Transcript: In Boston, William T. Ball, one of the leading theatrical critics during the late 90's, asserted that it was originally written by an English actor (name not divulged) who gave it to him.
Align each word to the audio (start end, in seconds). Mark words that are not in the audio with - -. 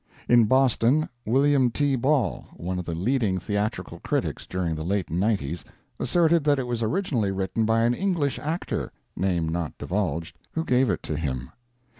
In 0.27 0.45
Boston, 0.45 1.07
William 1.27 1.69
T. 1.69 1.95
Ball, 1.95 2.47
one 2.53 2.79
of 2.79 2.85
the 2.85 2.95
leading 2.95 3.37
theatrical 3.37 3.99
critics 3.99 4.47
during 4.47 4.73
the 4.73 4.83
late 4.83 5.09
90's, 5.11 5.63
asserted 5.99 6.43
that 6.43 6.57
it 6.57 6.65
was 6.65 6.81
originally 6.81 7.29
written 7.31 7.65
by 7.65 7.83
an 7.83 7.93
English 7.93 8.39
actor 8.39 8.91
(name 9.15 9.47
not 9.47 9.77
divulged) 9.77 10.39
who 10.53 10.63
gave 10.65 10.89
it 10.89 11.03
to 11.03 11.15
him. 11.15 11.51